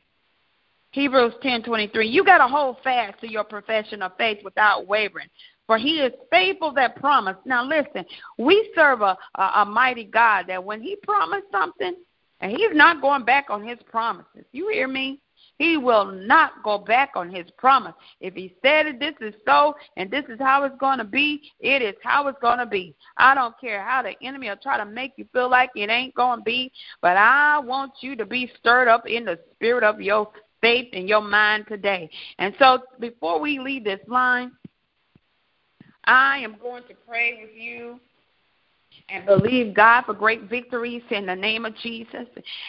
Hebrews 0.92 1.34
10:23. 1.42 2.08
You 2.08 2.24
got 2.24 2.38
to 2.38 2.46
hold 2.46 2.76
fast 2.84 3.20
to 3.22 3.28
your 3.28 3.42
profession 3.42 4.02
of 4.02 4.16
faith 4.16 4.38
without 4.44 4.86
wavering, 4.86 5.28
for 5.68 5.78
he 5.78 6.00
is 6.00 6.12
faithful 6.32 6.72
that 6.72 6.96
promised. 6.96 7.38
Now 7.44 7.64
listen, 7.64 8.04
we 8.38 8.72
serve 8.74 9.02
a, 9.02 9.16
a, 9.36 9.42
a 9.56 9.64
mighty 9.64 10.04
God 10.04 10.46
that 10.48 10.64
when 10.64 10.80
he 10.82 10.96
promised 10.96 11.46
something, 11.52 11.94
and 12.40 12.52
he's 12.52 12.72
not 12.72 13.00
going 13.00 13.24
back 13.24 13.46
on 13.50 13.66
his 13.66 13.78
promises. 13.90 14.44
You 14.52 14.68
hear 14.72 14.88
me? 14.88 15.20
He 15.58 15.76
will 15.76 16.04
not 16.04 16.62
go 16.62 16.78
back 16.78 17.10
on 17.16 17.30
his 17.30 17.46
promise. 17.58 17.94
If 18.20 18.34
he 18.34 18.54
said 18.62 18.86
it, 18.86 19.00
this 19.00 19.14
is 19.20 19.34
so, 19.44 19.74
and 19.96 20.08
this 20.08 20.24
is 20.28 20.38
how 20.38 20.62
it's 20.62 20.76
going 20.78 20.98
to 20.98 21.04
be, 21.04 21.50
it 21.58 21.82
is 21.82 21.96
how 22.02 22.28
it's 22.28 22.38
going 22.40 22.58
to 22.58 22.66
be. 22.66 22.94
I 23.16 23.34
don't 23.34 23.58
care 23.60 23.82
how 23.82 24.02
the 24.02 24.14
enemy 24.24 24.48
will 24.48 24.56
try 24.56 24.78
to 24.78 24.84
make 24.84 25.14
you 25.16 25.26
feel 25.32 25.50
like 25.50 25.70
it 25.74 25.90
ain't 25.90 26.14
going 26.14 26.38
to 26.38 26.44
be, 26.44 26.70
but 27.02 27.16
I 27.16 27.58
want 27.58 27.92
you 28.00 28.14
to 28.16 28.24
be 28.24 28.50
stirred 28.58 28.86
up 28.86 29.08
in 29.08 29.24
the 29.24 29.38
spirit 29.54 29.82
of 29.82 30.00
your 30.00 30.30
faith 30.60 30.88
and 30.92 31.08
your 31.08 31.22
mind 31.22 31.64
today. 31.68 32.08
And 32.38 32.54
so 32.60 32.82
before 33.00 33.40
we 33.40 33.58
leave 33.58 33.82
this 33.82 34.00
line, 34.06 34.52
I 36.08 36.38
am 36.38 36.56
going 36.60 36.84
to 36.84 36.94
pray 37.06 37.38
with 37.42 37.54
you 37.54 38.00
and 39.10 39.26
believe 39.26 39.74
God 39.74 40.04
for 40.06 40.14
great 40.14 40.44
victories 40.44 41.02
in 41.10 41.26
the 41.26 41.36
name 41.36 41.66
of 41.66 41.76
Jesus. 41.76 42.26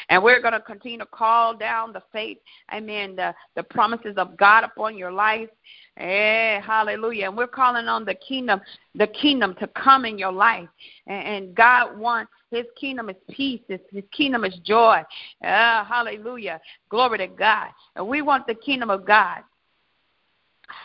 And 0.10 0.22
we're 0.22 0.42
going 0.42 0.54
to 0.54 0.60
continue 0.60 0.98
to 0.98 1.06
call 1.06 1.56
down 1.56 1.94
the 1.94 2.04
faith, 2.12 2.38
amen, 2.74 3.16
the, 3.16 3.34
the 3.56 3.64
promises 3.64 4.16
of 4.18 4.36
God 4.36 4.66
upon 4.66 4.98
your 4.98 5.12
life. 5.12 5.48
Eh, 5.96 6.60
hallelujah. 6.60 7.28
And 7.28 7.38
we're 7.38 7.48
calling 7.48 7.88
on 7.88 8.04
the 8.04 8.16
kingdom, 8.16 8.60
the 8.94 9.08
kingdom 9.08 9.56
to 9.62 9.68
come 9.68 10.04
in 10.04 10.20
your 10.20 10.34
life. 10.34 10.68
And, 11.08 11.28
and 11.28 11.56
God 11.56 11.98
wants 11.98 12.32
his 12.52 12.66
kingdom 12.80 13.10
is 13.10 13.16
peace. 13.32 13.62
His, 13.70 13.80
his 13.92 14.04
kingdom 14.12 14.44
is 14.44 14.58
joy. 14.66 15.02
Uh, 15.44 15.86
hallelujah. 15.86 16.60
Glory 16.90 17.20
to 17.20 17.28
God. 17.28 17.68
And 17.96 18.06
we 18.06 18.22
want 18.22 18.48
the 18.48 18.56
kingdom 18.56 18.90
of 18.90 19.06
God 19.06 19.44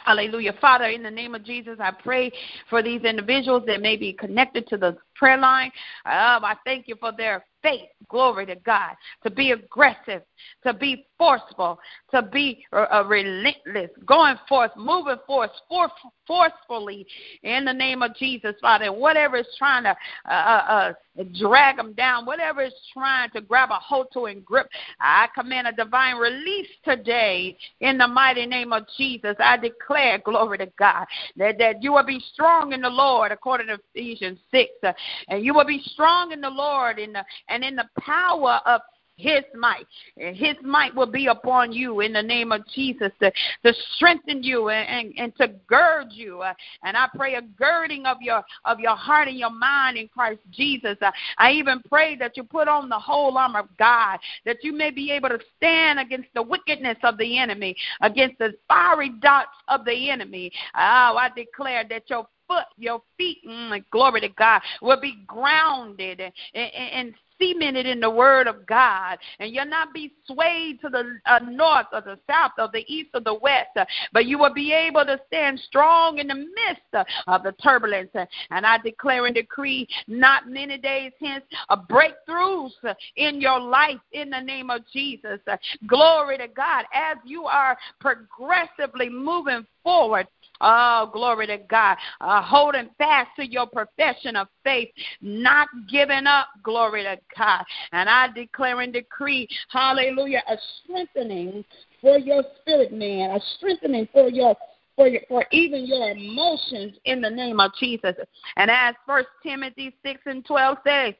Hallelujah. 0.04 0.54
Father, 0.60 0.86
in 0.86 1.02
the 1.02 1.10
name 1.10 1.34
of 1.34 1.44
Jesus, 1.44 1.76
I 1.80 1.90
pray 1.90 2.32
for 2.68 2.82
these 2.82 3.02
individuals 3.02 3.64
that 3.66 3.80
may 3.80 3.96
be 3.96 4.12
connected 4.12 4.66
to 4.68 4.76
the 4.76 4.96
prayer 5.14 5.38
line. 5.38 5.70
Um, 6.06 6.44
I 6.44 6.56
thank 6.64 6.88
you 6.88 6.96
for 6.96 7.12
their 7.16 7.44
faith, 7.64 7.88
glory 8.08 8.46
to 8.46 8.54
God, 8.56 8.94
to 9.24 9.30
be 9.30 9.50
aggressive, 9.52 10.22
to 10.62 10.74
be 10.74 11.06
forceful, 11.18 11.80
to 12.10 12.22
be 12.22 12.64
uh, 12.72 12.86
uh, 12.92 13.04
relentless, 13.06 13.90
going 14.06 14.36
forth, 14.48 14.70
moving 14.76 15.16
forth, 15.26 15.50
for, 15.68 15.88
forcefully 16.26 17.06
in 17.42 17.64
the 17.64 17.72
name 17.72 18.02
of 18.02 18.14
Jesus, 18.16 18.54
Father. 18.60 18.92
Whatever 18.92 19.38
is 19.38 19.46
trying 19.58 19.84
to 19.84 19.96
uh, 20.28 20.32
uh, 20.32 20.92
uh, 21.18 21.24
drag 21.38 21.76
them 21.76 21.94
down, 21.94 22.26
whatever 22.26 22.62
is 22.62 22.74
trying 22.92 23.30
to 23.30 23.40
grab 23.40 23.70
a 23.70 23.78
hold 23.78 24.08
to 24.12 24.26
and 24.26 24.44
grip, 24.44 24.68
I 25.00 25.28
command 25.34 25.66
a 25.66 25.72
divine 25.72 26.16
release 26.16 26.68
today 26.84 27.56
in 27.80 27.98
the 27.98 28.08
mighty 28.08 28.46
name 28.46 28.72
of 28.72 28.84
Jesus. 28.98 29.36
I 29.38 29.56
declare, 29.56 30.18
glory 30.18 30.58
to 30.58 30.68
God, 30.78 31.06
that, 31.36 31.58
that 31.58 31.82
you 31.82 31.92
will 31.92 32.06
be 32.06 32.22
strong 32.32 32.72
in 32.72 32.82
the 32.82 32.90
Lord, 32.90 33.32
according 33.32 33.68
to 33.68 33.78
Ephesians 33.94 34.38
6. 34.50 34.70
Uh, 34.82 34.92
and 35.28 35.44
you 35.44 35.54
will 35.54 35.66
be 35.66 35.82
strong 35.86 36.32
in 36.32 36.40
the 36.40 36.50
Lord 36.50 36.98
in 36.98 37.12
the, 37.12 37.24
and 37.54 37.62
in 37.62 37.76
the 37.76 37.88
power 38.00 38.60
of 38.66 38.80
his 39.16 39.44
might. 39.54 39.86
His 40.16 40.56
might 40.62 40.92
will 40.92 41.10
be 41.10 41.28
upon 41.28 41.72
you 41.72 42.00
in 42.00 42.12
the 42.12 42.22
name 42.22 42.50
of 42.50 42.66
Jesus 42.74 43.12
to, 43.20 43.30
to 43.64 43.72
strengthen 43.94 44.42
you 44.42 44.70
and, 44.70 44.88
and, 44.88 45.14
and 45.16 45.36
to 45.36 45.54
gird 45.68 46.06
you. 46.10 46.40
Uh, 46.40 46.52
and 46.82 46.96
I 46.96 47.08
pray 47.14 47.34
a 47.34 47.42
girding 47.42 48.06
of 48.06 48.16
your 48.20 48.42
of 48.64 48.80
your 48.80 48.96
heart 48.96 49.28
and 49.28 49.38
your 49.38 49.50
mind 49.50 49.96
in 49.96 50.08
Christ 50.08 50.40
Jesus. 50.50 50.96
Uh, 51.00 51.12
I 51.38 51.52
even 51.52 51.80
pray 51.88 52.16
that 52.16 52.36
you 52.36 52.42
put 52.42 52.66
on 52.66 52.88
the 52.88 52.98
whole 52.98 53.38
armor 53.38 53.60
of 53.60 53.68
God, 53.78 54.18
that 54.46 54.64
you 54.64 54.72
may 54.72 54.90
be 54.90 55.12
able 55.12 55.28
to 55.28 55.38
stand 55.56 56.00
against 56.00 56.28
the 56.34 56.42
wickedness 56.42 56.98
of 57.04 57.16
the 57.16 57.38
enemy, 57.38 57.76
against 58.00 58.38
the 58.38 58.54
fiery 58.66 59.12
darts 59.22 59.50
of 59.68 59.84
the 59.84 60.10
enemy. 60.10 60.50
Oh, 60.74 61.16
I 61.16 61.30
declare 61.36 61.84
that 61.88 62.10
your 62.10 62.26
foot, 62.48 62.64
your 62.76 63.00
feet, 63.16 63.38
mm, 63.46 63.82
glory 63.90 64.20
to 64.22 64.28
God, 64.28 64.60
will 64.82 65.00
be 65.00 65.22
grounded 65.26 66.20
and, 66.20 66.32
and, 66.54 66.72
and 66.92 67.14
cemented 67.40 67.86
in 67.86 68.00
the 68.00 68.10
word 68.10 68.46
of 68.46 68.66
God, 68.66 69.18
and 69.38 69.54
you'll 69.54 69.66
not 69.66 69.92
be 69.92 70.12
swayed 70.26 70.80
to 70.80 70.88
the 70.88 71.18
uh, 71.26 71.40
north 71.48 71.86
or 71.92 72.00
the 72.00 72.18
south 72.28 72.52
or 72.58 72.68
the 72.72 72.84
east 72.92 73.10
or 73.14 73.20
the 73.20 73.34
west, 73.34 73.70
uh, 73.76 73.84
but 74.12 74.26
you 74.26 74.38
will 74.38 74.52
be 74.52 74.72
able 74.72 75.04
to 75.04 75.18
stand 75.26 75.58
strong 75.60 76.18
in 76.18 76.28
the 76.28 76.34
midst 76.34 76.82
uh, 76.92 77.04
of 77.26 77.42
the 77.42 77.52
turbulence. 77.52 78.10
And 78.50 78.66
I 78.66 78.78
declare 78.78 79.26
and 79.26 79.34
decree, 79.34 79.88
not 80.06 80.48
many 80.48 80.78
days 80.78 81.12
hence, 81.20 81.44
a 81.68 81.76
breakthroughs 81.76 82.72
in 83.16 83.40
your 83.40 83.60
life 83.60 84.00
in 84.12 84.30
the 84.30 84.40
name 84.40 84.70
of 84.70 84.82
Jesus. 84.92 85.40
Glory 85.86 86.38
to 86.38 86.48
God 86.48 86.84
as 86.92 87.16
you 87.24 87.44
are 87.44 87.76
progressively 88.00 89.08
moving 89.08 89.66
forward 89.82 90.26
Oh, 90.60 91.10
glory 91.12 91.46
to 91.48 91.58
God. 91.58 91.96
Uh, 92.20 92.42
holding 92.42 92.90
fast 92.96 93.30
to 93.36 93.46
your 93.46 93.66
profession 93.66 94.36
of 94.36 94.48
faith, 94.62 94.88
not 95.20 95.68
giving 95.90 96.26
up, 96.26 96.48
glory 96.62 97.02
to 97.02 97.18
God. 97.36 97.64
And 97.92 98.08
I 98.08 98.28
declare 98.28 98.80
and 98.80 98.92
decree, 98.92 99.48
hallelujah, 99.68 100.42
a 100.48 100.56
strengthening 100.82 101.64
for 102.00 102.18
your 102.18 102.44
spirit 102.60 102.92
man, 102.92 103.30
a 103.30 103.40
strengthening 103.56 104.08
for 104.12 104.28
your 104.28 104.56
for, 104.96 105.08
your, 105.08 105.22
for 105.28 105.44
even 105.50 105.86
your 105.86 106.10
emotions 106.10 106.94
in 107.04 107.20
the 107.20 107.28
name 107.28 107.58
of 107.58 107.72
Jesus. 107.80 108.14
And 108.56 108.70
as 108.70 108.94
First 109.04 109.26
Timothy 109.42 109.92
6 110.06 110.20
and 110.26 110.44
12 110.46 110.78
says, 110.86 111.14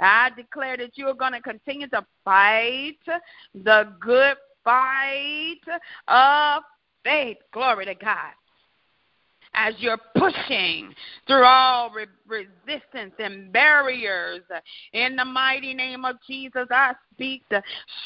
I 0.00 0.30
declare 0.36 0.76
that 0.78 0.98
you 0.98 1.06
are 1.06 1.14
going 1.14 1.34
to 1.34 1.40
continue 1.40 1.86
to 1.90 2.04
fight 2.24 2.98
the 3.54 3.92
good 4.00 4.36
fight 4.64 5.60
of 6.08 6.64
faith. 7.04 7.36
Glory 7.52 7.84
to 7.84 7.94
God 7.94 8.32
as 9.54 9.74
you're 9.78 9.98
pushing 10.16 10.94
through 11.26 11.44
all 11.44 11.90
re- 11.90 12.06
resistance 12.26 13.14
and 13.18 13.52
barriers. 13.52 14.40
In 14.92 15.16
the 15.16 15.24
mighty 15.24 15.74
name 15.74 16.04
of 16.04 16.16
Jesus, 16.26 16.66
I 16.70 16.92
speak 17.12 17.42
the 17.50 17.62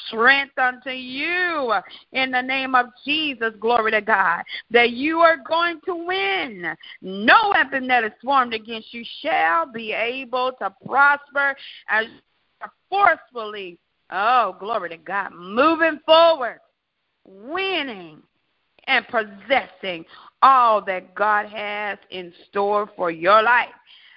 strength 0.07 0.59
unto 0.59 0.91
you. 0.91 1.73
In 2.13 2.31
the 2.31 2.43
name 2.43 2.75
of 2.75 2.87
Jesus, 3.05 3.53
glory 3.61 3.91
to 3.93 4.01
God, 4.01 4.43
that 4.71 4.91
you 4.91 5.21
are 5.21 5.37
going 5.37 5.81
to 5.87 5.95
win. 5.95 6.75
No 7.03 7.53
weapon 7.53 7.87
that 7.89 8.05
is 8.05 8.13
formed 8.23 8.55
against 8.55 8.93
you 8.93 9.05
shall 9.21 9.71
be 9.71 9.93
able 9.93 10.53
to 10.61 10.75
prosper 10.87 11.57
as 11.89 12.07
forcefully, 12.89 13.79
oh, 14.11 14.57
glory 14.59 14.91
to 14.91 14.97
God, 14.97 15.33
moving 15.35 16.01
forward, 16.07 16.61
winning 17.25 18.23
and 18.87 19.07
possessing 19.09 20.05
all 20.45 20.83
that 20.85 21.15
God 21.15 21.47
has 21.47 21.99
in 22.11 22.31
store 22.51 22.91
for 22.97 23.11
your 23.11 23.43
life. 23.43 23.69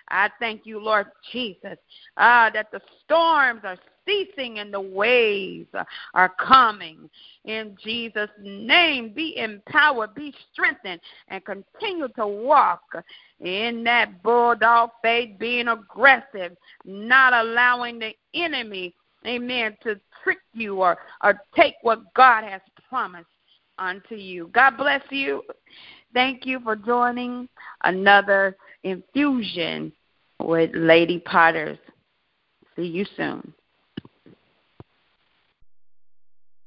I 0.09 0.29
thank 0.39 0.65
you, 0.65 0.79
Lord 0.79 1.07
Jesus, 1.31 1.77
uh, 2.17 2.49
that 2.49 2.69
the 2.71 2.81
storms 3.03 3.61
are 3.63 3.77
ceasing 4.05 4.59
and 4.59 4.73
the 4.73 4.81
waves 4.81 5.69
are 6.13 6.33
coming. 6.37 7.09
In 7.45 7.77
Jesus' 7.81 8.29
name, 8.41 9.13
be 9.13 9.37
empowered, 9.37 10.15
be 10.15 10.33
strengthened, 10.51 10.99
and 11.29 11.43
continue 11.45 12.09
to 12.17 12.27
walk 12.27 12.83
in 13.39 13.85
that 13.85 14.21
bulldog 14.21 14.89
faith, 15.01 15.39
being 15.39 15.69
aggressive, 15.69 16.57
not 16.83 17.31
allowing 17.31 17.99
the 17.99 18.11
enemy, 18.33 18.93
amen, 19.25 19.77
to 19.83 19.99
trick 20.23 20.39
you 20.53 20.81
or, 20.81 20.97
or 21.23 21.41
take 21.55 21.75
what 21.83 22.13
God 22.15 22.43
has 22.43 22.61
promised 22.89 23.27
unto 23.79 24.15
you. 24.15 24.49
God 24.53 24.77
bless 24.77 25.03
you. 25.09 25.43
Thank 26.17 26.47
you 26.47 26.59
for 26.61 26.75
joining 26.75 27.47
another 27.83 28.57
infusion 28.81 29.93
with 30.41 30.71
Lady 30.73 31.19
Potters. 31.19 31.77
See 32.75 32.87
you 32.87 33.05
soon. 33.15 33.53